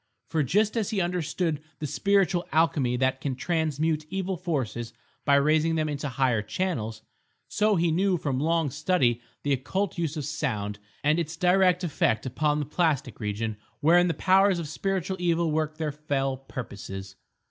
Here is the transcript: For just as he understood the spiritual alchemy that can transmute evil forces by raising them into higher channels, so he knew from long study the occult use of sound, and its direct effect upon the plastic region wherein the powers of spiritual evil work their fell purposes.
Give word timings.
For 0.29 0.41
just 0.41 0.75
as 0.75 0.89
he 0.89 0.99
understood 0.99 1.61
the 1.77 1.85
spiritual 1.85 2.47
alchemy 2.51 2.97
that 2.97 3.21
can 3.21 3.35
transmute 3.35 4.07
evil 4.09 4.35
forces 4.35 4.93
by 5.25 5.35
raising 5.35 5.75
them 5.75 5.87
into 5.87 6.09
higher 6.09 6.41
channels, 6.41 7.03
so 7.47 7.75
he 7.75 7.91
knew 7.91 8.17
from 8.17 8.39
long 8.39 8.71
study 8.71 9.21
the 9.43 9.53
occult 9.53 9.99
use 9.99 10.17
of 10.17 10.25
sound, 10.25 10.79
and 11.03 11.19
its 11.19 11.37
direct 11.37 11.83
effect 11.83 12.25
upon 12.25 12.57
the 12.57 12.65
plastic 12.65 13.19
region 13.19 13.57
wherein 13.79 14.07
the 14.07 14.15
powers 14.15 14.57
of 14.57 14.67
spiritual 14.67 15.17
evil 15.19 15.51
work 15.51 15.77
their 15.77 15.91
fell 15.91 16.35
purposes. 16.35 17.15